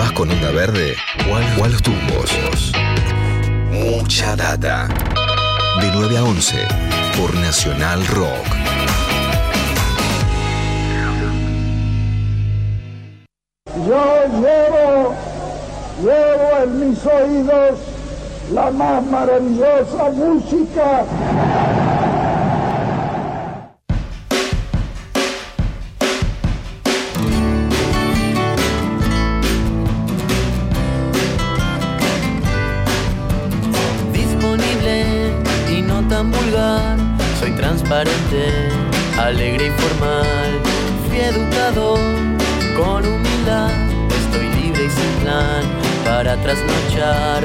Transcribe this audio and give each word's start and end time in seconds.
¿Vas 0.00 0.12
con 0.12 0.30
onda 0.30 0.50
verde 0.50 0.96
o 1.30 1.62
a 1.62 1.68
los 1.68 1.82
tumbos? 1.82 2.32
Mucha 3.70 4.34
data. 4.34 4.88
De 5.78 5.90
9 5.92 6.16
a 6.16 6.24
11 6.24 6.56
por 7.18 7.34
Nacional 7.34 8.06
Rock. 8.06 8.46
Yo 13.86 14.24
llevo, 14.40 15.14
llevo 16.02 16.62
en 16.64 16.88
mis 16.88 17.04
oídos 17.04 17.78
la 18.54 18.70
más 18.70 19.04
maravillosa 19.04 20.10
música 20.14 21.04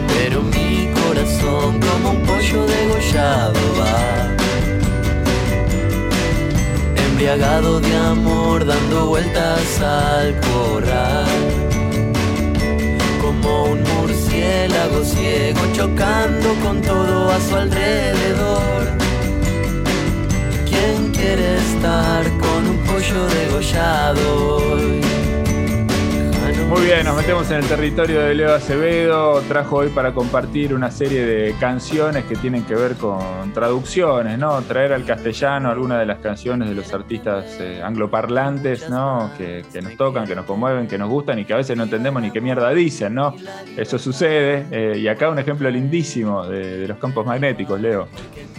pero 0.08 0.42
mi 0.42 0.90
corazón 1.00 1.80
como 1.80 2.12
un 2.12 2.22
pollo 2.24 2.66
degollado 2.66 3.60
va. 3.80 4.30
Embriagado 7.06 7.80
de 7.80 7.96
amor, 7.96 8.66
dando 8.66 9.08
vueltas 9.08 9.82
al 9.82 10.36
corral. 10.50 11.26
Como 13.22 13.66
un 13.72 13.84
murciélago 13.84 15.04
ciego 15.04 15.62
chocando 15.74 16.54
con 16.64 16.82
todo 16.82 17.32
a 17.32 17.40
su 17.40 17.56
alrededor 17.56 19.06
quiere 21.26 21.56
estar 21.58 22.24
con 22.38 22.68
un 22.68 22.78
pollo 22.86 23.26
degollado. 23.28 24.75
Nos 27.06 27.16
metemos 27.16 27.52
en 27.52 27.58
el 27.58 27.68
territorio 27.68 28.22
de 28.22 28.34
Leo 28.34 28.56
Acevedo. 28.56 29.40
Trajo 29.42 29.76
hoy 29.78 29.90
para 29.90 30.12
compartir 30.12 30.74
una 30.74 30.90
serie 30.90 31.24
de 31.24 31.56
canciones 31.60 32.26
que 32.26 32.36
tienen 32.36 32.64
que 32.64 32.74
ver 32.74 32.96
con 32.96 33.54
traducciones, 33.54 34.40
¿no? 34.40 34.60
Traer 34.64 34.92
al 34.92 35.06
castellano 35.06 35.70
algunas 35.70 36.00
de 36.00 36.08
las 36.08 36.18
canciones 36.18 36.68
de 36.68 36.74
los 36.74 36.92
artistas 36.92 37.46
eh, 37.60 37.80
angloparlantes, 37.84 38.90
¿no? 38.90 39.30
Que, 39.38 39.64
nos 39.84 39.96
tocan, 39.98 40.26
que 40.26 40.34
nos 40.34 40.46
conmueven, 40.46 40.88
que 40.88 40.98
nos 40.98 41.08
gustan 41.08 41.38
y 41.38 41.46
que 41.46 41.54
a 41.54 41.58
veces 41.58 41.78
no 41.78 41.84
entendemos 41.84 42.24
ni 42.24 42.32
qué 42.32 42.42
mierda 42.42 42.72
dicen, 42.72 43.14
¿no? 43.14 43.36
Eso 43.78 44.00
sucede. 44.00 44.66
Eh, 44.72 44.98
y 44.98 45.08
acá 45.08 45.30
un 45.30 45.38
ejemplo 45.38 45.70
lindísimo 45.70 46.48
de, 46.48 46.88
los 46.88 46.98
campos 46.98 47.24
magnéticos, 47.24 47.80
Leo. 47.80 48.08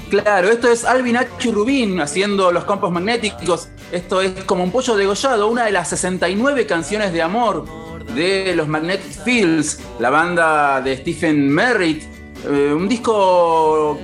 Claro, 0.08 0.48
esto 0.50 0.70
es 0.70 0.84
Alvin 0.84 1.16
H. 1.16 1.50
Rubin 1.50 2.00
haciendo 2.00 2.52
los 2.52 2.64
campos 2.64 2.92
magnéticos. 2.92 3.70
Esto 3.90 4.20
es 4.20 4.44
como 4.44 4.62
un 4.62 4.70
pollo 4.70 4.94
degollado, 4.94 5.48
una 5.48 5.64
de 5.64 5.72
las 5.72 5.88
69 5.88 6.64
canciones 6.66 7.12
de 7.12 7.22
amor 7.22 7.85
de 8.16 8.54
los 8.56 8.66
Magnetic 8.66 9.22
Fields, 9.24 9.78
la 10.00 10.10
banda 10.10 10.80
de 10.80 10.96
Stephen 10.96 11.48
Merritt. 11.48 12.02
Eh, 12.48 12.72
un 12.72 12.88
disco 12.88 13.98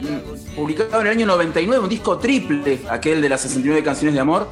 publicado 0.54 1.00
en 1.00 1.06
el 1.06 1.12
año 1.12 1.26
99, 1.26 1.82
un 1.82 1.88
disco 1.88 2.18
triple, 2.18 2.80
aquel 2.90 3.22
de 3.22 3.28
las 3.28 3.40
69 3.40 3.82
canciones 3.82 4.14
de 4.14 4.20
amor. 4.20 4.48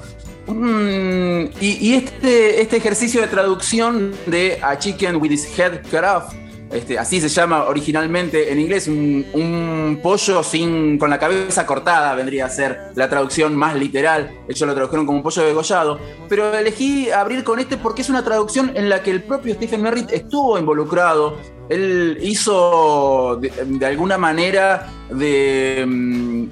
y, 1.60 1.94
este, 1.94 2.60
este 2.60 2.76
ejercicio 2.78 3.20
de 3.20 3.28
traducción 3.28 4.12
de 4.26 4.58
A 4.62 4.78
Chicken 4.78 5.16
with 5.16 5.30
His 5.30 5.58
Head 5.58 5.82
Cut 5.90 6.02
Off 6.04 6.39
este, 6.70 6.98
así 7.00 7.20
se 7.20 7.28
llama 7.28 7.64
originalmente 7.64 8.52
en 8.52 8.60
inglés, 8.60 8.86
un, 8.86 9.98
pollo 10.00 10.42
sin, 10.44 10.98
con 10.98 11.10
la 11.10 11.18
cabeza 11.18 11.66
cortada 11.66 12.14
vendría 12.14 12.46
a 12.46 12.48
ser 12.48 12.92
la 12.94 13.08
traducción 13.08 13.56
más 13.56 13.74
literal. 13.74 14.30
Ellos 14.48 14.68
lo 14.68 14.74
tradujeron 14.74 15.04
como 15.04 15.18
un 15.18 15.24
pollo 15.24 15.42
degollado. 15.42 15.98
Pero 16.28 16.54
elegí 16.56 17.10
abrir 17.10 17.42
con 17.42 17.58
este 17.58 17.76
porque 17.76 18.02
es 18.02 18.08
una 18.08 18.22
traducción 18.22 18.70
en 18.76 18.88
la 18.88 19.02
que 19.02 19.10
el 19.10 19.22
propio 19.22 19.54
Stephen 19.54 19.82
Merritt 19.82 20.12
estuvo 20.12 20.58
involucrado. 20.58 21.38
Él 21.68 22.18
hizo 22.22 23.40
de, 23.40 23.86
alguna 23.86 24.16
manera 24.16 24.88
de 25.10 25.84
mm, 25.86 26.44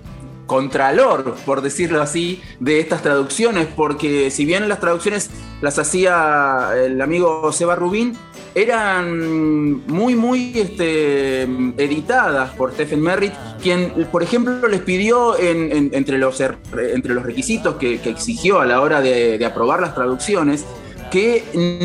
contralor, 0.46 1.36
por 1.46 1.62
decirlo 1.62 2.02
así, 2.02 2.42
de 2.58 2.80
estas 2.80 3.02
traducciones, 3.02 3.68
porque 3.68 4.32
si 4.32 4.44
bien 4.44 4.68
las 4.68 4.80
traducciones 4.80 5.30
las 5.60 5.78
hacía 5.78 6.70
el 6.76 7.00
amigo 7.00 7.52
Seba 7.52 7.74
Rubín, 7.74 8.16
eran 8.54 9.86
muy, 9.86 10.16
muy 10.16 10.52
este, 10.54 11.42
editadas 11.42 12.50
por 12.54 12.72
Stephen 12.72 13.00
Merritt, 13.00 13.32
quien, 13.62 13.92
por 14.10 14.22
ejemplo, 14.22 14.66
les 14.68 14.80
pidió 14.80 15.38
entre, 15.38 16.18
los, 16.18 16.40
er, 16.40 16.58
entre 16.92 17.14
los 17.14 17.24
requisitos 17.24 17.76
que, 17.76 17.94
exigió 17.94 18.60
a 18.60 18.66
la 18.66 18.80
hora 18.80 19.00
de, 19.00 19.44
aprobar 19.44 19.80
las 19.80 19.94
traducciones, 19.94 20.64
que 21.10 21.44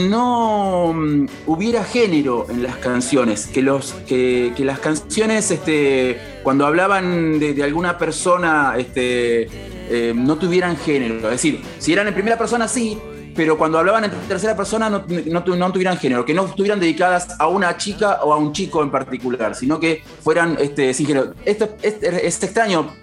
no 0.09 0.93
mm, 0.93 1.27
hubiera 1.47 1.83
género 1.83 2.45
en 2.49 2.63
las 2.63 2.77
canciones, 2.77 3.47
que, 3.47 3.61
los, 3.61 3.93
que, 4.07 4.53
las 4.59 4.79
canciones, 4.79 5.51
este, 5.51 6.19
cuando 6.43 6.65
hablaban 6.65 7.39
de, 7.39 7.61
alguna 7.63 7.97
persona, 7.97 8.75
este, 8.77 9.47
eh, 9.89 10.13
no 10.15 10.37
tuvieran 10.37 10.75
género. 10.77 11.15
Es 11.15 11.31
decir, 11.31 11.61
si 11.79 11.93
eran 11.93 12.07
en 12.07 12.13
primera 12.13 12.37
persona, 12.37 12.67
sí, 12.67 12.97
pero 13.35 13.57
cuando 13.57 13.79
hablaban 13.79 14.05
en 14.05 14.11
tercera 14.27 14.55
persona 14.55 14.89
no, 14.89 15.05
no, 15.07 15.71
tuvieran 15.71 15.97
género, 15.97 16.25
que 16.25 16.33
no 16.33 16.45
estuvieran 16.45 16.79
dedicadas 16.79 17.35
a 17.39 17.47
una 17.47 17.77
chica 17.77 18.19
o 18.23 18.33
a 18.33 18.37
un 18.37 18.53
chico 18.53 18.81
en 18.83 18.91
particular, 18.91 19.55
sino 19.55 19.79
que 19.79 20.03
fueran 20.21 20.57
este, 20.59 20.93
sin 20.93 21.07
género. 21.07 21.33
Es 21.45 22.43
extraño 22.43 22.93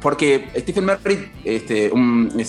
porque 0.00 0.48
Stephen 0.56 0.84
Merritt 0.84 1.28
este, 1.44 1.90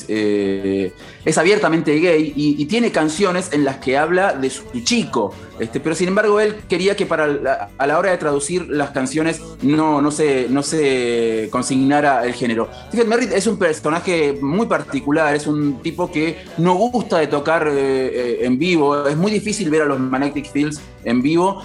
eh, 0.07 0.91
es, 1.25 1.37
abiertamente 1.37 1.99
gay 1.99 2.33
y, 2.35 2.65
tiene 2.65 2.91
canciones 2.91 3.49
en 3.53 3.63
las 3.63 3.77
que 3.77 3.97
habla 3.97 4.33
de 4.33 4.49
su 4.49 4.63
chico, 4.83 5.33
este, 5.59 5.79
pero 5.79 5.95
sin 5.95 6.09
embargo 6.09 6.39
él 6.39 6.55
quería 6.67 6.95
que 6.95 7.05
para 7.05 7.69
a 7.77 7.87
la 7.87 7.97
hora 7.97 8.11
de 8.11 8.17
traducir 8.17 8.67
las 8.67 8.91
canciones 8.91 9.41
no, 9.61 10.01
no, 10.01 10.11
se, 10.11 10.47
no 10.49 10.63
se 10.63 11.47
consignara 11.51 12.25
el 12.25 12.33
género. 12.33 12.69
Stephen 12.89 13.09
Merritt 13.09 13.31
es 13.31 13.47
un 13.47 13.57
personaje 13.57 14.37
muy 14.41 14.67
particular, 14.67 15.35
es 15.35 15.47
un 15.47 15.81
tipo 15.81 16.11
que 16.11 16.37
no 16.57 16.75
gusta 16.75 17.19
de 17.19 17.27
tocar 17.27 17.67
eh, 17.67 17.71
eh, 17.77 18.39
en 18.41 18.57
vivo, 18.57 19.07
es 19.07 19.17
muy 19.17 19.31
difícil 19.31 19.69
ver 19.69 19.83
a 19.83 19.85
los 19.85 19.99
Magnetic 19.99 20.51
Fields 20.51 20.81
en 21.03 21.21
vivo, 21.21 21.63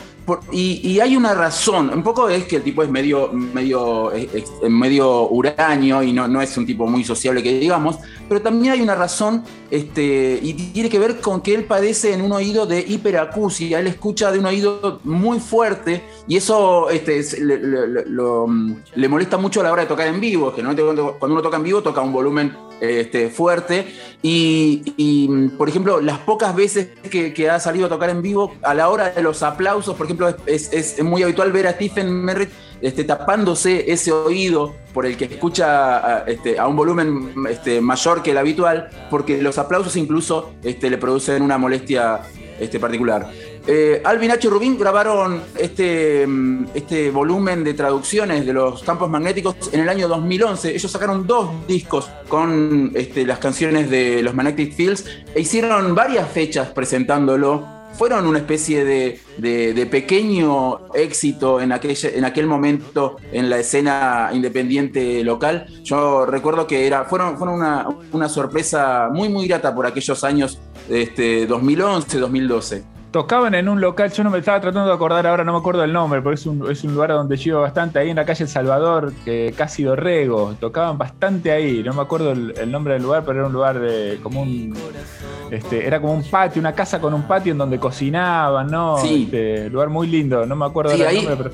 y, 0.53 1.01
hay 1.01 1.17
una 1.17 1.35
razón, 1.35 1.91
un 1.91 2.03
poco 2.03 2.29
es 2.29 2.45
que 2.45 2.57
el 2.57 2.63
tipo 2.63 2.83
es 2.83 2.91
medio, 2.91 3.33
medio, 3.33 4.13
medio 4.69 5.29
huraño 5.29 6.03
y 6.03 6.13
no, 6.13 6.29
no 6.29 6.41
es 6.41 6.57
un 6.57 6.65
tipo 6.65 6.87
muy 6.87 7.03
sociable 7.05 7.43
que 7.43 7.59
digamos, 7.59 7.99
pero 8.29 8.41
también 8.41 8.75
hay 8.75 8.81
una 8.81 8.95
razón 8.95 9.43
este, 9.71 10.39
y 10.41 10.55
tiene 10.55 10.89
que 10.89 10.99
ver 10.99 11.21
con 11.21 11.41
que 11.41 11.55
él 11.55 11.65
padece 11.65 12.13
en 12.13 12.23
un 12.23 12.33
oído 12.33 12.67
de 12.67 12.81
hiperacusia, 12.81 13.81
él 13.81 13.89
escucha 13.89 14.31
de 14.31 14.39
un 14.39 14.47
oído 14.47 15.01
muy 15.05 15.41
fuerte 15.41 16.05
y 16.29 16.37
eso 16.37 16.89
este, 16.91 17.23
le, 17.41 19.09
molesta 19.09 19.39
mucho 19.39 19.61
a 19.61 19.65
la 19.65 19.73
hora 19.73 19.83
de 19.83 19.89
tocar 19.89 20.07
en 20.07 20.21
vivo, 20.21 20.55
que 20.55 20.63
cuando 20.63 21.19
uno 21.21 21.43
toca 21.43 21.57
en 21.57 21.63
vivo 21.65 21.83
toca 21.83 22.01
un 22.01 22.13
volumen 22.13 22.57
este, 22.83 23.31
fuerte 23.31 23.87
y, 24.23 25.29
por 25.57 25.69
ejemplo, 25.69 26.01
las 26.01 26.19
pocas 26.19 26.55
veces 26.55 26.89
que, 27.09 27.49
ha 27.49 27.61
salido 27.61 27.87
a 27.87 27.89
tocar 27.89 28.11
en 28.11 28.23
vivo, 28.23 28.55
a 28.63 28.75
la 28.75 28.89
hora 28.89 29.11
de 29.11 29.23
los 29.23 29.43
aplausos, 29.45 29.95
por 29.97 30.07
ejemplo, 30.07 30.35
es, 30.47 31.01
muy 31.03 31.23
habitual 31.23 31.53
ver 31.53 31.69
a 31.69 31.73
Stephen 31.73 32.11
Merritt 32.11 32.51
este, 32.81 33.05
tapándose 33.05 33.93
ese 33.93 34.11
oído 34.11 34.75
por 34.93 35.07
el 35.07 35.17
que 35.17 35.27
escucha 35.27 36.23
a, 36.23 36.25
este, 36.27 36.61
un 36.61 36.75
volumen 36.75 37.33
este, 37.49 37.81
mayor 37.81 38.21
que 38.23 38.33
el 38.33 38.39
habitual, 38.39 38.91
porque 39.11 39.41
los 39.41 39.59
aplausos 39.59 39.95
incluso 39.95 40.53
le 40.63 40.99
producen 40.99 41.43
una 41.43 41.59
molestia 41.59 42.23
este, 42.59 42.81
particular. 42.81 43.31
Eh, 43.67 44.03
Alvin 44.05 44.33
H. 44.33 44.49
Rubin 44.49 44.77
grabaron 44.77 45.41
este, 45.57 46.27
mm, 46.27 46.67
este 46.75 47.11
volumen 47.11 47.63
de 47.63 47.75
traducciones 47.75 48.45
de 48.45 48.53
los 48.53 48.83
campos 48.83 49.09
magnéticos 49.09 49.55
en 49.73 49.81
el 49.81 49.89
año 49.89 50.09
2011. 50.09 50.75
Ellos 50.75 50.91
sacaron 50.91 51.27
dos 51.27 51.51
discos 51.69 52.11
con 52.29 52.91
este, 52.95 53.25
las 53.25 53.39
canciones 53.39 53.89
de 53.89 54.23
los 54.23 54.35
Magnetic 54.35 54.75
Fields 54.75 55.05
e 55.35 55.41
hicieron 55.41 55.95
varias 55.95 56.29
fechas 56.29 56.69
presentándolo. 56.71 57.83
Fueron 57.93 58.27
una 58.27 58.39
especie 58.39 58.87
de, 58.87 59.89
pequeño 59.91 60.93
éxito 60.95 61.61
en 61.61 61.73
en 61.73 62.25
aquel 62.25 62.47
momento 62.47 63.17
en 63.33 63.51
la 63.51 63.59
escena 63.59 64.31
independiente 64.33 65.23
local. 65.23 65.67
Yo 65.85 66.25
recuerdo 66.25 66.67
que 66.67 66.87
era, 66.87 67.05
fueron, 67.05 67.37
fueron 67.37 67.57
una, 67.57 67.87
una 68.13 68.31
sorpresa 68.31 69.11
muy, 69.13 69.29
muy 69.29 69.47
grata 69.47 69.75
por 69.75 69.87
aquellos 69.87 70.25
años 70.25 70.59
este, 70.89 71.47
2011, 71.47 72.19
2012. 72.19 72.92
Tocaban 73.13 73.55
en 73.55 73.69
un 73.69 73.79
local, 73.79 74.11
yo 74.11 74.25
no 74.25 74.31
me 74.31 74.39
estaba 74.39 74.59
tratando 74.59 74.89
de 74.89 74.95
acordar 74.95 75.27
ahora, 75.27 75.45
no 75.45 75.53
me 75.53 75.59
acuerdo 75.59 75.85
el 75.85 75.93
nombre, 75.93 76.23
porque 76.23 76.37
es 76.37 76.47
un, 76.47 76.71
es 76.71 76.83
un 76.83 76.95
lugar 76.95 77.11
donde 77.11 77.37
yo 77.37 77.61
bastante, 77.61 77.99
ahí 77.99 78.09
en 78.09 78.17
la 78.17 78.25
calle 78.25 78.45
El 78.45 78.49
Salvador, 78.49 79.13
que 79.23 79.53
casi 79.55 79.83
Dorrego, 79.83 80.55
tocaban 80.59 80.97
bastante 80.97 81.53
ahí, 81.53 81.83
no 81.83 81.93
me 81.93 82.01
acuerdo 82.01 82.33
el, 82.33 82.71
nombre 82.71 82.95
del 82.95 83.03
lugar, 83.03 83.23
pero 83.27 83.41
era 83.41 83.47
un 83.49 83.53
lugar 83.53 83.79
de 83.79 84.19
como 84.23 84.41
un, 84.41 84.75
Este, 85.51 85.87
era 85.87 86.01
como 86.01 86.15
un 86.15 86.23
patio, 86.23 86.59
una 86.61 86.73
casa 86.75 87.03
con 87.03 87.13
un 87.13 87.25
patio 87.25 87.53
en 87.53 87.59
donde 87.59 87.79
cocinaban, 87.79 88.69
¿no? 88.71 88.97
Sí. 88.97 89.25
Este, 89.25 89.69
lugar 89.69 89.91
muy 89.91 90.07
lindo, 90.07 90.47
no 90.47 90.57
me 90.57 90.65
acuerdo 90.65 90.93
Sí, 90.93 91.03
el 91.03 91.07
ahí- 91.07 91.17
nombre, 91.27 91.37
pero 91.37 91.51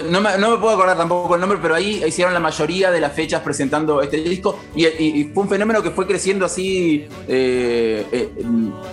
No 0.00 0.20
me, 0.20 0.30
puedo 0.58 0.70
acordar 0.70 0.96
tampoco 0.96 1.34
el 1.34 1.40
nombre, 1.40 1.58
pero 1.60 1.74
ahí 1.74 2.02
hicieron 2.06 2.32
la 2.32 2.40
mayoría 2.40 2.90
de 2.90 3.00
las 3.00 3.12
fechas 3.12 3.42
presentando 3.42 4.00
este 4.00 4.18
disco 4.18 4.58
y, 4.74 5.24
fue 5.34 5.42
un 5.44 5.48
fenómeno 5.48 5.82
que 5.82 5.90
fue 5.90 6.06
creciendo 6.06 6.46
así, 6.46 7.06
eh, 7.28 8.06
eh, 8.12 8.28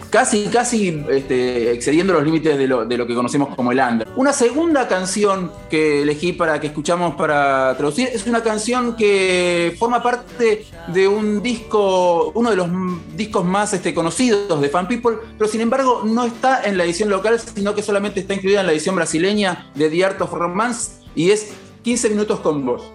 casi, 0.10 0.46
casi 0.48 1.04
este, 1.10 1.72
excediendo 1.72 2.14
los 2.14 2.24
límites 2.24 2.58
de 2.58 2.68
lo, 2.68 2.86
de 2.86 2.98
lo 2.98 3.08
que 3.08 3.16
conocemos 3.16 3.56
como 3.56 3.72
el 3.72 3.80
under. 3.80 4.08
Una 4.16 4.34
segunda 4.34 4.88
canción 4.88 5.52
que 5.70 6.02
elegí 6.02 6.34
para 6.34 6.60
que 6.60 6.68
escuchamos 6.68 7.16
para 7.16 7.76
traducir 7.78 8.10
es 8.12 8.26
una 8.28 8.44
canción 8.44 8.96
que 8.96 9.76
forma 9.80 10.04
parte 10.04 10.66
de 10.88 11.08
un 11.08 11.42
disco, 11.42 12.32
uno 12.34 12.50
de 12.50 12.56
los 12.56 12.68
discos 13.16 13.46
más 13.46 13.74
este, 13.74 13.94
conocidos 13.94 14.60
de 14.60 14.70
Fan 14.70 14.88
People, 14.88 15.18
pero 15.38 15.50
sin 15.50 15.62
embargo 15.62 16.04
no 16.06 16.26
está 16.26 16.64
en 16.64 16.78
la 16.78 16.84
edición 16.84 17.10
local, 17.10 17.40
sino 17.40 17.74
que 17.76 17.84
solamente 17.84 18.20
está 18.20 18.34
incluida 18.34 18.62
en 18.62 18.66
la 18.66 18.74
edición 18.74 18.96
brasileña 18.96 19.70
de 19.76 19.90
The 19.90 20.06
Art 20.06 20.22
of 20.22 20.32
Romance 20.34 20.89
y 21.16 21.32
es 21.32 21.54
15 21.84 22.10
minutos 22.10 22.40
con 22.40 22.66
vos. 22.66 22.92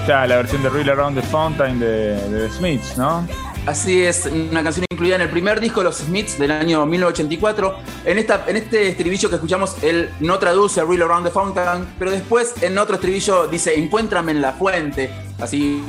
Está 0.00 0.26
la 0.26 0.36
versión 0.36 0.62
de 0.62 0.70
Real 0.70 0.90
Around 0.90 1.20
the 1.20 1.26
Fountain 1.26 1.78
de, 1.78 2.16
The 2.30 2.50
Smiths, 2.50 2.96
¿no? 2.96 3.26
Así 3.66 4.02
es, 4.02 4.26
una 4.26 4.62
canción 4.62 4.86
incluida 4.90 5.16
en 5.16 5.20
el 5.20 5.28
primer 5.28 5.60
disco 5.60 5.80
de 5.80 5.84
los 5.84 5.98
Smiths 5.98 6.38
del 6.38 6.50
año 6.50 6.86
1984. 6.86 7.76
En, 8.06 8.18
esta, 8.18 8.44
en 8.46 8.56
este 8.56 8.88
estribillo 8.88 9.28
que 9.28 9.34
escuchamos, 9.34 9.76
él 9.82 10.08
no 10.20 10.38
traduce 10.38 10.82
Real 10.82 11.02
Around 11.02 11.26
the 11.26 11.30
Fountain, 11.30 11.86
pero 11.98 12.10
después 12.10 12.54
en 12.62 12.78
otro 12.78 12.94
estribillo 12.94 13.46
dice, 13.46 13.78
encuéntrame 13.78 14.32
en 14.32 14.40
la 14.40 14.52
fuente. 14.52 15.10
Así, 15.38 15.82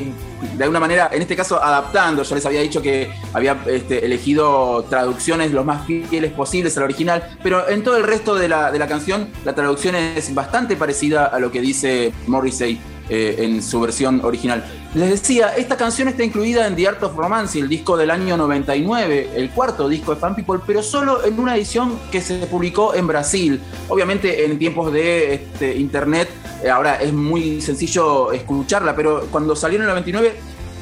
de 0.57 0.63
alguna 0.63 0.79
manera, 0.79 1.09
en 1.11 1.21
este 1.21 1.35
caso 1.35 1.61
adaptando. 1.61 2.23
Yo 2.23 2.35
les 2.35 2.45
había 2.45 2.61
dicho 2.61 2.81
que 2.81 3.11
había 3.33 3.61
este, 3.67 4.05
elegido 4.05 4.85
traducciones 4.89 5.51
lo 5.51 5.63
más 5.63 5.85
fieles 5.85 6.31
posibles 6.33 6.77
al 6.77 6.83
original, 6.83 7.37
pero 7.43 7.67
en 7.69 7.83
todo 7.83 7.97
el 7.97 8.03
resto 8.03 8.35
de 8.35 8.49
la, 8.49 8.71
de 8.71 8.79
la 8.79 8.87
canción, 8.87 9.29
la 9.45 9.53
traducción 9.55 9.95
es 9.95 10.33
bastante 10.33 10.75
parecida 10.75 11.25
a 11.25 11.39
lo 11.39 11.51
que 11.51 11.61
dice 11.61 12.13
Morrissey 12.27 12.79
eh, 13.09 13.35
en 13.39 13.61
su 13.61 13.79
versión 13.79 14.23
original. 14.23 14.63
Les 14.93 15.09
decía, 15.09 15.55
esta 15.55 15.77
canción 15.77 16.07
está 16.07 16.23
incluida 16.23 16.67
en 16.67 16.75
The 16.75 16.87
Art 16.87 17.03
of 17.03 17.15
Romance, 17.15 17.57
el 17.57 17.69
disco 17.69 17.95
del 17.95 18.11
año 18.11 18.35
99, 18.35 19.31
el 19.35 19.49
cuarto 19.51 19.87
disco 19.87 20.13
de 20.13 20.19
Fan 20.19 20.35
People, 20.35 20.59
pero 20.65 20.83
solo 20.83 21.23
en 21.23 21.39
una 21.39 21.55
edición 21.55 21.97
que 22.11 22.21
se 22.21 22.35
publicó 22.47 22.93
en 22.93 23.07
Brasil. 23.07 23.61
Obviamente 23.87 24.45
en 24.45 24.59
tiempos 24.59 24.91
de 24.91 25.35
este, 25.35 25.77
internet, 25.77 26.29
eh, 26.63 26.69
ahora 26.69 27.01
es 27.01 27.13
muy 27.13 27.61
sencillo 27.61 28.31
escucharla, 28.31 28.95
pero 28.95 29.27
cuando 29.31 29.55
salió 29.55 29.77
en 29.77 29.83
el 29.83 29.89
99 29.89 30.35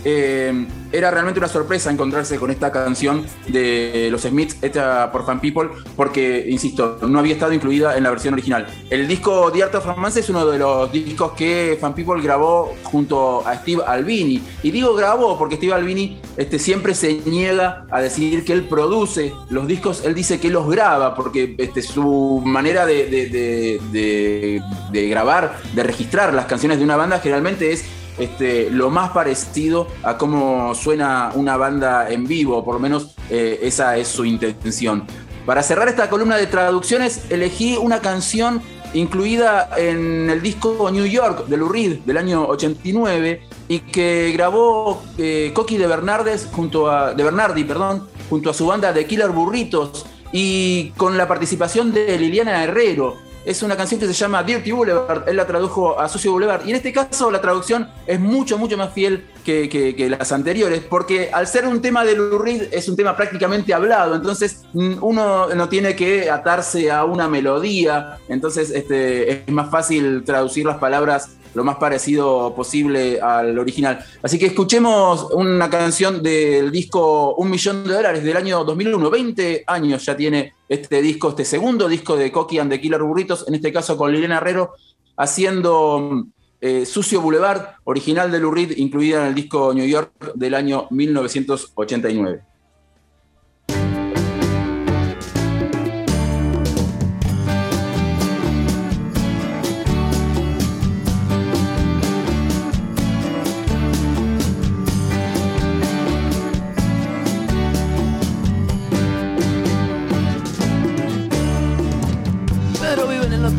eh, 0.04 0.68
era 0.92 1.12
realmente 1.12 1.40
una 1.40 1.48
sorpresa 1.48 1.92
encontrarse 1.92 2.38
con 2.38 2.50
esta 2.52 2.72
canción 2.72 3.26
de 3.48 4.08
los 4.12 4.22
Smiths 4.24 4.58
hecha 4.62 5.12
por 5.12 5.26
Fan 5.26 5.40
People, 5.40 5.70
porque, 5.96 6.46
insisto, 6.50 6.98
no 7.08 7.20
había 7.20 7.34
estado 7.34 7.54
incluida 7.54 7.96
en 7.98 8.04
la 8.04 8.10
versión 8.10 8.34
original. 8.34 8.68
El 8.90 9.08
disco 9.08 9.52
The 9.52 9.64
Art 9.64 9.76
of 9.76 9.86
Romance 9.86 10.20
es 10.20 10.30
uno 10.30 10.46
de 10.46 10.58
los 10.58 10.92
discos 10.92 11.34
que 11.34 11.78
Fan 11.80 11.94
People 11.94 12.22
grabó 12.22 12.76
junto 12.84 13.46
a 13.48 13.56
Steve 13.56 13.84
Albini. 13.86 14.42
Y 14.64 14.72
digo 14.72 14.96
grabó 14.96 15.38
porque 15.38 15.58
Steve 15.58 15.74
Albini 15.74 16.20
este, 16.38 16.58
siempre 16.60 16.96
se 16.96 17.22
niega 17.26 17.86
a 17.92 18.02
decir 18.02 18.44
que 18.44 18.54
él 18.54 18.64
produce 18.64 19.34
los 19.50 19.68
discos, 19.68 20.04
él 20.06 20.16
dice 20.16 20.40
que 20.40 20.50
los 20.50 20.70
graba, 20.70 21.16
porque 21.16 21.56
este, 21.58 21.82
su 21.82 22.42
manera 22.46 22.86
de, 22.86 24.62
grabar, 24.92 25.60
de 25.74 25.84
registrar 25.84 26.34
las 26.34 26.46
canciones 26.46 26.80
de 26.80 26.84
una 26.84 26.96
banda 26.96 27.20
generalmente 27.20 27.72
es 27.72 27.86
este, 28.20 28.70
lo 28.70 28.90
más 28.90 29.12
parecido 29.12 29.88
a 30.04 30.18
cómo 30.18 30.76
suena 30.76 31.32
una 31.36 31.58
banda 31.58 32.10
en 32.10 32.28
vivo, 32.28 32.64
por 32.64 32.76
lo 32.76 32.80
menos 32.80 33.16
eh, 33.30 33.60
esa 33.64 33.98
es 33.98 34.08
su 34.08 34.26
intención. 34.26 35.06
Para 35.46 35.64
cerrar 35.64 35.88
esta 35.88 36.10
columna 36.10 36.38
de 36.38 36.48
traducciones, 36.48 37.24
elegí 37.30 37.78
una 37.78 38.02
canción 38.02 38.62
incluida 38.94 39.70
en 39.78 40.30
el 40.30 40.42
disco 40.42 40.90
New 40.92 41.06
York 41.06 41.48
de 41.48 41.58
Lou 41.58 41.72
del 41.72 42.18
año 42.18 42.48
89 42.48 43.42
y 43.68 43.80
que 43.80 44.32
grabó 44.34 45.04
eh, 45.18 45.52
Coqui 45.54 45.78
de 45.78 45.88
Bernardes 45.88 46.48
junto 46.52 46.90
a 46.90 47.14
de 47.14 47.24
Bernardi, 47.24 47.64
perdón, 47.64 48.08
junto 48.30 48.50
a 48.50 48.54
su 48.54 48.66
banda 48.66 48.94
de 48.94 49.06
Killer 49.06 49.30
Burritos 49.30 50.06
y 50.32 50.90
con 50.98 51.18
la 51.18 51.28
participación 51.28 51.92
de 51.94 52.18
Liliana 52.18 52.64
Herrero. 52.64 53.29
Es 53.46 53.64
una 53.64 53.76
canción 53.78 54.00
que 54.00 54.06
se 54.08 54.14
llama 54.14 54.44
Dirty 54.44 54.72
Boulevard, 54.72 55.28
él 55.28 55.38
la 55.38 55.48
tradujo 55.48 56.00
a 56.00 56.08
Sucio 56.10 56.32
Boulevard. 56.32 56.66
Y 56.66 56.72
en 56.72 56.76
este 56.76 56.92
caso 56.92 57.32
la 57.32 57.40
traducción 57.42 57.90
es 58.06 58.20
mucho, 58.20 58.58
mucho 58.58 58.78
más 58.78 58.94
fiel 58.94 59.26
que, 59.46 59.70
que- 59.70 60.10
las 60.10 60.32
anteriores, 60.32 60.82
porque 60.88 61.30
al 61.34 61.48
ser 61.48 61.66
un 61.66 61.82
tema 61.82 62.04
de 62.04 62.16
Lou 62.16 62.44
es 62.72 62.88
un 62.90 62.96
tema 62.96 63.16
prácticamente 63.16 63.74
hablado, 63.74 64.16
entonces 64.16 64.64
mm, 64.74 64.96
uno 65.02 65.48
no 65.56 65.70
tiene 65.70 65.96
que 65.96 66.30
atarse 66.30 66.92
a 66.92 67.06
una 67.06 67.28
melodía, 67.28 68.18
entonces 68.28 68.70
este, 68.70 69.32
es 69.32 69.52
más 69.52 69.70
fácil 69.72 70.24
traducir 70.24 70.66
las 70.66 70.78
palabras 70.78 71.30
lo 71.54 71.64
más 71.64 71.78
parecido 71.78 72.54
posible 72.56 73.20
al 73.22 73.58
original. 73.58 74.04
Así 74.22 74.38
que 74.38 74.48
escuchemos 74.48 75.28
una 75.32 75.70
canción 75.70 76.22
del 76.22 76.72
disco 76.72 77.36
Un 77.36 77.50
Millón 77.50 77.84
de 77.84 77.94
Dólares 77.94 78.24
del 78.24 78.38
año 78.38 78.64
2001. 78.64 79.10
20 79.10 79.64
años 79.68 80.06
ya 80.06 80.16
tiene 80.16 80.54
este 80.68 81.02
disco, 81.02 81.30
este 81.30 81.46
segundo 81.46 81.88
disco 81.88 82.16
de 82.16 82.32
Coqui 82.32 82.60
and 82.60 82.72
the 82.72 82.80
Killer 82.80 83.02
Burritos, 83.02 83.48
en 83.48 83.56
este 83.56 83.74
caso 83.74 83.98
con 83.98 84.12
Liliana 84.12 84.38
Herrero, 84.38 84.74
haciendo 85.18 86.26
eh, 86.62 86.86
Sucio 86.86 87.22
Boulevard, 87.22 87.76
original 87.86 88.32
de 88.32 88.40
Lou 88.40 88.52
Reed, 88.52 88.78
incluida 88.78 89.22
en 89.22 89.28
el 89.28 89.36
disco 89.36 89.74
New 89.74 89.88
York 89.88 90.34
del 90.36 90.54
año 90.54 90.88
1989. 90.92 92.49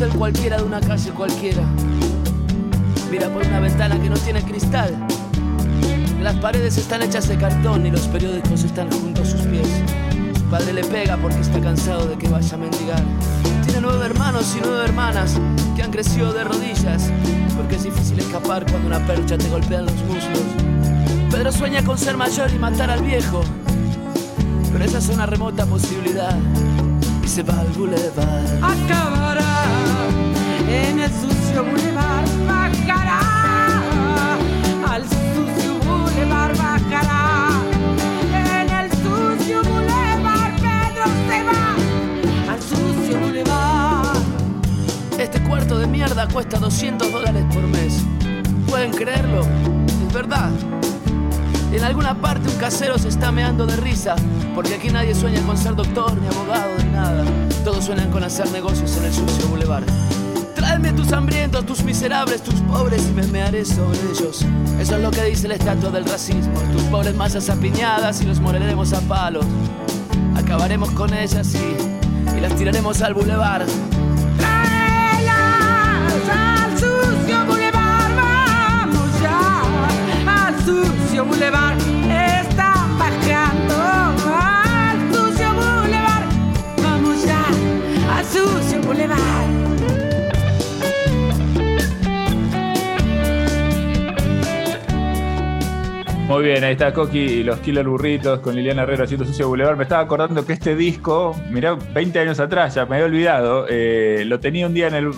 Cualquiera 0.09 0.57
de 0.57 0.62
una 0.62 0.80
calle 0.80 1.11
cualquiera. 1.11 1.62
Mira 3.11 3.28
por 3.28 3.47
una 3.47 3.61
ventana 3.61 4.00
que 4.00 4.09
no 4.09 4.16
tiene 4.16 4.42
cristal. 4.42 4.97
Las 6.23 6.37
paredes 6.37 6.78
están 6.78 7.02
hechas 7.02 7.28
de 7.28 7.37
cartón 7.37 7.85
y 7.87 7.90
los 7.90 8.07
periódicos 8.09 8.64
están 8.64 8.90
junto 8.90 9.23
a 9.23 9.25
sus 9.25 9.42
pies. 9.42 9.69
Su 10.38 10.45
padre 10.45 10.73
le 10.73 10.85
pega 10.85 11.16
porque 11.16 11.40
está 11.40 11.61
cansado 11.61 12.07
de 12.07 12.16
que 12.16 12.28
vaya 12.28 12.54
a 12.54 12.59
mendigar. 12.59 13.02
Tiene 13.64 13.80
nueve 13.83 14.07
hermanos 14.07 14.57
y 14.57 14.61
nueve 14.64 14.85
hermanas 14.85 15.38
que 15.76 15.83
han 15.83 15.90
crecido 15.90 16.33
de 16.33 16.45
rodillas. 16.45 17.11
Porque 17.57 17.76
es 17.76 17.83
difícil 17.83 18.19
escapar 18.21 18.64
cuando 18.71 18.88
una 18.88 19.07
percha 19.07 19.37
te 19.37 19.49
golpea 19.49 19.80
en 19.80 19.87
los 19.87 20.02
muslos. 20.04 21.30
Pedro 21.30 21.52
sueña 21.52 21.85
con 21.85 21.99
ser 21.99 22.16
mayor 22.16 22.50
y 22.52 22.59
matar 22.59 22.90
al 22.90 23.02
viejo. 23.02 23.42
Pero 24.73 24.85
esa 24.85 24.99
es 24.99 25.09
una 25.09 25.26
remota 25.26 25.66
posibilidad. 25.66 26.37
Se 27.31 27.45
va 27.45 27.61
al 27.61 27.69
boulevard. 27.69 28.65
acabará 28.75 29.55
en 30.69 30.99
el 30.99 31.11
sucio 31.11 31.65
boulevard 31.65 32.29
bajará 32.49 33.21
al 34.93 35.05
sucio 35.05 35.79
boulevard 35.87 36.57
bajará 36.59 37.51
en 38.35 38.69
el 38.81 38.91
sucio 38.91 39.63
boulevard 39.63 40.55
Pedro 40.57 41.07
se 41.29 41.39
va 41.47 42.53
al 42.53 42.61
sucio 42.61 43.21
boulevard 43.21 43.71
aparato 45.61 45.79
de 45.79 45.87
mierda 45.87 46.27
cuesta 46.29 46.59
200 46.59 47.13
dólares 47.13 47.45
por 47.53 47.63
mes. 47.63 48.03
¿Pueden 48.67 48.93
creerlo? 48.93 49.43
Es 49.87 50.13
verdad. 50.13 50.51
En 51.73 51.85
alguna 51.85 52.21
parte 52.21 52.49
un 52.49 52.57
casero 52.57 52.99
se 52.99 53.09
está 53.09 53.31
meando 53.31 53.65
de 53.65 53.77
risa, 53.77 54.17
porque 54.55 54.75
aquí 54.75 54.89
nadie 54.89 55.15
sueña 55.15 55.41
con 55.43 55.57
ser 55.57 55.77
doctor, 55.77 56.21
ni 56.21 56.27
abogado, 56.27 56.71
ni 56.79 56.91
nada. 56.91 57.25
Todos 57.65 57.85
sueñan 57.85 58.11
con 58.11 58.25
hacer 58.25 58.50
negocios 58.50 58.97
en 58.97 59.05
el 59.05 59.12
sucio 59.12 59.47
boulevard. 59.49 59.85
Tráeme 60.55 60.93
tus 60.93 61.12
hambrientos, 61.12 61.65
tus 61.65 61.85
miserables, 61.85 62.43
tus 62.43 62.55
pobres 62.62 63.09
y 63.09 63.12
me 63.12 63.27
mearé 63.29 63.65
sobre 63.65 63.99
ellos. 64.12 64.45
Eso 64.81 64.97
es 64.97 65.03
lo 65.03 65.11
que 65.12 65.23
dice 65.25 65.47
la 65.47 65.55
estatua 65.55 65.91
del 65.91 66.05
racismo. 66.05 66.61
Tus 66.73 66.83
pobres 66.85 67.15
masas 67.15 67.49
apiñadas 67.49 68.21
y 68.21 68.27
los 68.27 68.41
moriremos 68.41 68.93
a 68.93 69.00
palos. 69.03 69.47
Acabaremos 70.37 70.91
con 70.91 71.15
ellas 71.15 71.55
y, 71.55 72.37
y 72.37 72.41
las 72.41 72.55
tiraremos 72.57 73.00
al 73.00 73.15
boulevard. 73.15 73.67
Sucio 81.40 81.50
boulevard. 81.50 81.70
Muy 96.31 96.45
bien, 96.45 96.63
ahí 96.63 96.75
está 96.75 96.95
Coqui 96.95 97.19
y 97.19 97.43
los 97.43 97.59
Killer 97.59 97.89
Burritos 97.89 98.39
con 98.39 98.55
Liliana 98.55 98.85
Herrera 98.85 99.03
haciendo 99.03 99.27
Sucio 99.27 99.49
Boulevard. 99.49 99.77
Me 99.77 99.83
estaba 99.83 100.03
acordando 100.03 100.47
que 100.47 100.53
este 100.53 100.77
disco, 100.77 101.35
mirá, 101.51 101.75
20 101.75 102.21
años 102.21 102.39
atrás, 102.39 102.77
ya 102.77 102.87
me 102.87 102.95
había 102.95 103.07
olvidado, 103.07 103.67
eh, 103.69 104.23
lo 104.25 104.39
tenía 104.39 104.69
un 104.69 104.73
día 104.73 104.87
en 104.87 104.95
el, 104.95 105.09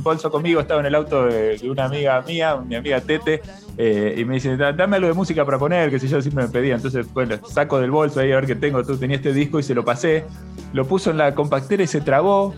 bolso 0.00 0.30
conmigo, 0.30 0.58
estaba 0.58 0.80
en 0.80 0.86
el 0.86 0.94
auto 0.94 1.26
de, 1.26 1.60
una 1.68 1.84
amiga 1.84 2.22
mía, 2.22 2.56
mi 2.56 2.74
amiga 2.74 3.02
Tete, 3.02 3.42
eh, 3.76 4.14
y 4.16 4.24
me 4.24 4.36
dice, 4.36 4.56
"Da- 4.56 4.72
dame 4.72 4.96
algo 4.96 5.08
de 5.08 5.14
música 5.14 5.44
para 5.44 5.58
poner, 5.58 5.90
que 5.90 5.98
si 5.98 6.08
yo 6.08 6.22
siempre 6.22 6.44
me 6.44 6.50
pedía. 6.50 6.76
Entonces, 6.76 7.06
bueno, 7.12 7.36
saco 7.46 7.78
del 7.78 7.90
bolso 7.90 8.20
ahí 8.20 8.32
a 8.32 8.36
ver 8.36 8.46
qué 8.46 8.54
tengo. 8.54 8.82
Tú 8.82 8.96
tenía 8.96 9.16
este 9.16 9.34
disco 9.34 9.58
y 9.58 9.62
se 9.62 9.74
lo 9.74 9.84
pasé, 9.84 10.24
lo 10.72 10.86
puso 10.86 11.10
en 11.10 11.18
la 11.18 11.34
compactera 11.34 11.82
y 11.82 11.86
se 11.86 12.00
trabó. 12.00 12.54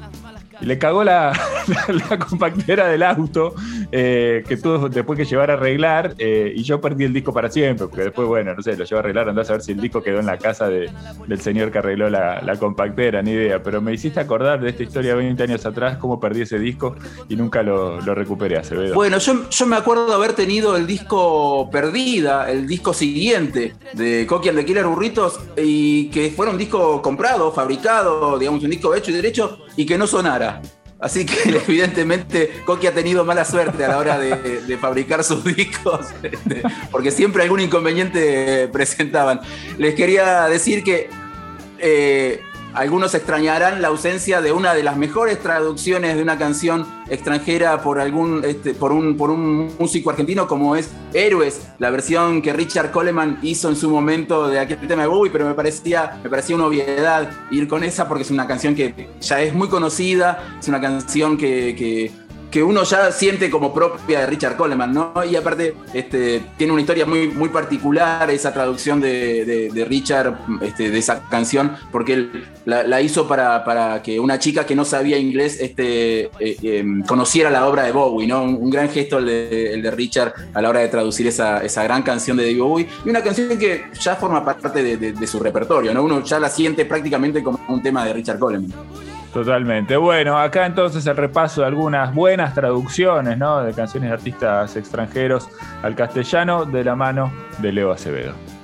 Y 0.60 0.66
le 0.66 0.78
cagó 0.78 1.02
la, 1.02 1.32
la 2.10 2.18
compactera 2.18 2.88
del 2.88 3.02
auto 3.02 3.54
eh, 3.92 4.42
que 4.46 4.56
tuvo 4.56 4.88
después 4.88 5.16
que 5.18 5.24
llevar 5.24 5.50
a 5.50 5.54
arreglar 5.54 6.14
eh, 6.18 6.52
y 6.54 6.62
yo 6.62 6.80
perdí 6.80 7.04
el 7.04 7.12
disco 7.12 7.32
para 7.32 7.50
siempre, 7.50 7.86
porque 7.86 8.02
después, 8.04 8.26
bueno, 8.28 8.54
no 8.54 8.62
sé, 8.62 8.76
lo 8.76 8.84
llevo 8.84 8.96
a 8.96 9.00
arreglar, 9.00 9.28
andás 9.28 9.48
a 9.50 9.54
ver 9.54 9.62
si 9.62 9.72
el 9.72 9.80
disco 9.80 10.02
quedó 10.02 10.20
en 10.20 10.26
la 10.26 10.38
casa 10.38 10.68
de- 10.68 10.90
del 11.26 11.40
señor 11.40 11.70
que 11.70 11.78
arregló 11.78 12.08
la, 12.10 12.40
la 12.42 12.56
compactera, 12.56 13.22
ni 13.22 13.32
idea, 13.32 13.62
pero 13.62 13.80
me 13.80 13.92
hiciste 13.92 14.20
acordar 14.20 14.60
de 14.60 14.70
esta 14.70 14.82
historia 14.82 15.14
20 15.14 15.42
años 15.42 15.64
atrás, 15.66 15.96
cómo 15.98 16.18
perdí 16.20 16.42
ese 16.42 16.58
disco 16.58 16.94
y 17.28 17.36
nunca 17.36 17.62
lo, 17.62 18.00
lo 18.00 18.14
recuperé, 18.14 18.56
Acevedo. 18.58 18.94
Bueno, 18.94 19.18
yo, 19.18 19.48
yo 19.50 19.66
me 19.66 19.76
acuerdo 19.76 20.06
de 20.06 20.14
haber 20.14 20.32
tenido 20.32 20.76
el 20.76 20.86
disco 20.86 21.68
Perdida, 21.70 22.50
el 22.50 22.66
disco 22.66 22.92
siguiente 22.94 23.74
de 23.94 24.26
Coqui 24.26 24.48
and 24.48 24.58
the 24.58 24.64
Killer 24.64 24.86
Burritos, 24.86 25.38
y 25.56 26.08
que 26.10 26.30
fuera 26.30 26.52
un 26.52 26.58
disco 26.58 27.00
comprado, 27.02 27.52
fabricado, 27.52 28.38
digamos, 28.38 28.62
un 28.64 28.70
disco 28.70 28.94
hecho 28.94 29.10
y 29.10 29.14
derecho, 29.14 29.58
y 29.76 29.84
que 29.86 29.98
no 29.98 30.06
sonara. 30.06 30.60
Así 31.00 31.24
que 31.24 31.36
evidentemente 31.66 32.62
Coqui 32.64 32.86
ha 32.86 32.94
tenido 32.94 33.24
mala 33.24 33.44
suerte 33.44 33.84
a 33.84 33.88
la 33.88 33.98
hora 33.98 34.18
de, 34.18 34.78
fabricar 34.78 35.24
sus 35.24 35.44
discos, 35.44 36.06
este, 36.22 36.62
porque 36.90 37.10
siempre 37.10 37.42
algún 37.42 37.60
inconveniente 37.60 38.68
presentaban. 38.68 39.40
Les 39.76 39.94
quería 39.94 40.44
decir 40.48 40.82
que 40.82 41.08
eh, 41.78 42.40
algunos 42.78 43.12
extrañarán 43.16 43.82
la 43.82 43.88
ausencia 43.88 44.40
de 44.40 44.52
una 44.52 44.72
de 44.72 44.84
las 44.84 44.96
mejores 44.96 45.40
traducciones 45.40 46.14
de 46.14 46.22
una 46.22 46.38
canción 46.38 46.86
extranjera 47.10 47.82
por 47.82 47.98
algún 47.98 48.44
este, 48.44 48.72
por 48.72 48.92
un 48.92 49.16
por 49.16 49.30
un 49.30 49.74
músico 49.80 50.10
argentino 50.10 50.46
como 50.46 50.76
es 50.76 50.90
Héroes, 51.12 51.66
la 51.80 51.90
versión 51.90 52.40
que 52.40 52.52
Richard 52.52 52.92
Coleman 52.92 53.40
hizo 53.42 53.68
en 53.68 53.74
su 53.74 53.90
momento 53.90 54.46
de 54.46 54.60
aquel 54.60 54.78
tema 54.86 55.02
de 55.02 55.08
Bowie, 55.08 55.32
pero 55.32 55.44
me 55.44 55.54
parecía 55.54 56.20
me 56.22 56.30
parecía 56.30 56.54
una 56.54 56.66
obviedad 56.66 57.28
ir 57.50 57.66
con 57.66 57.82
esa 57.82 58.06
porque 58.06 58.22
es 58.22 58.30
una 58.30 58.46
canción 58.46 58.76
que 58.76 59.08
ya 59.20 59.40
es 59.40 59.52
muy 59.54 59.66
conocida, 59.66 60.56
es 60.60 60.68
una 60.68 60.80
canción 60.80 61.36
que, 61.36 61.74
que 61.74 62.12
que 62.50 62.62
uno 62.62 62.82
ya 62.84 63.12
siente 63.12 63.50
como 63.50 63.74
propia 63.74 64.20
de 64.20 64.26
Richard 64.26 64.56
Coleman, 64.56 64.92
¿no? 64.92 65.12
Y 65.30 65.36
aparte 65.36 65.74
este, 65.92 66.42
tiene 66.56 66.72
una 66.72 66.80
historia 66.80 67.04
muy, 67.04 67.28
muy 67.28 67.50
particular 67.50 68.30
esa 68.30 68.52
traducción 68.52 69.00
de, 69.00 69.70
de- 69.74 69.84
Richard, 69.84 70.38
este, 70.62 70.90
de 70.90 70.98
esa 70.98 71.22
canción, 71.28 71.76
porque 71.92 72.12
él 72.14 72.44
la, 72.64 73.00
hizo 73.00 73.26
para, 73.28 73.64
para 73.64 74.02
que 74.02 74.18
una 74.20 74.38
chica 74.38 74.66
que 74.66 74.74
no 74.74 74.84
sabía 74.84 75.18
inglés 75.18 75.58
este, 75.60 76.22
eh, 76.24 76.30
eh, 76.40 76.84
conociera 77.06 77.50
la 77.50 77.66
obra 77.66 77.84
de 77.84 77.92
Bowie, 77.92 78.26
¿no? 78.26 78.42
Un, 78.42 78.70
gran 78.70 78.88
gesto 78.90 79.18
el 79.18 79.26
de, 79.26 79.90
Richard 79.90 80.32
a 80.54 80.60
la 80.60 80.68
hora 80.68 80.80
de 80.80 80.88
traducir 80.88 81.26
esa, 81.26 81.62
esa 81.64 81.82
gran 81.84 82.02
canción 82.02 82.36
de 82.36 82.44
David 82.44 82.60
Bowie, 82.60 82.88
y 83.04 83.08
una 83.08 83.22
canción 83.22 83.58
que 83.58 83.84
ya 84.00 84.16
forma 84.16 84.44
parte 84.44 84.82
de- 84.82 85.12
de 85.12 85.26
su 85.26 85.38
repertorio, 85.38 85.92
¿no? 85.94 86.02
Uno 86.02 86.22
ya 86.24 86.38
la 86.38 86.48
siente 86.48 86.84
prácticamente 86.84 87.42
como 87.42 87.58
un 87.68 87.82
tema 87.82 88.04
de 88.04 88.12
Richard 88.12 88.38
Coleman. 88.38 88.72
Totalmente. 89.32 89.96
Bueno, 89.96 90.38
acá 90.38 90.64
entonces 90.64 91.06
el 91.06 91.16
repaso 91.16 91.60
de 91.60 91.66
algunas 91.66 92.14
buenas 92.14 92.54
traducciones 92.54 93.36
¿no? 93.36 93.62
de 93.62 93.74
canciones 93.74 94.10
de 94.10 94.14
artistas 94.14 94.74
extranjeros 94.76 95.48
al 95.82 95.94
castellano 95.94 96.64
de 96.64 96.84
la 96.84 96.96
mano 96.96 97.30
de 97.58 97.72
Leo 97.72 97.92
Acevedo. 97.92 98.57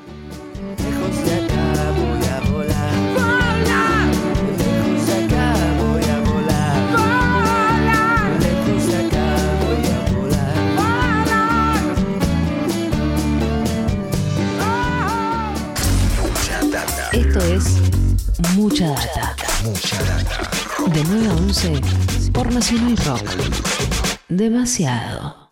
por 22.33 22.53
Nacional 22.53 22.97
Rock. 22.97 23.23
Demasiado. 24.29 25.44